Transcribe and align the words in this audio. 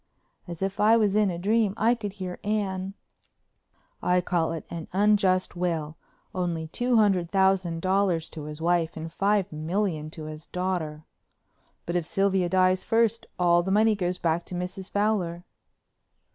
As 0.47 0.63
if 0.63 0.79
I 0.79 0.97
was 0.97 1.15
in 1.15 1.29
a 1.29 1.37
dream 1.37 1.75
I 1.77 1.93
could 1.93 2.13
hear 2.13 2.39
Anne: 2.43 2.95
"I 4.01 4.19
call 4.19 4.51
it 4.51 4.65
an 4.71 4.87
unjust 4.93 5.55
will—only 5.55 6.67
two 6.69 6.95
hundred 6.95 7.29
thousand 7.29 7.83
dollars 7.83 8.27
to 8.29 8.45
his 8.45 8.59
wife 8.59 8.97
and 8.97 9.13
five 9.13 9.51
millions 9.51 10.13
to 10.13 10.23
his 10.23 10.47
daughter. 10.47 11.05
But 11.85 11.95
if 11.95 12.07
Sylvia 12.07 12.49
dies 12.49 12.83
first, 12.83 13.27
all 13.37 13.61
the 13.61 13.69
money 13.69 13.93
goes 13.93 14.17
back 14.17 14.43
to 14.47 14.55
Mrs. 14.55 14.89
Fowler." 14.89 15.43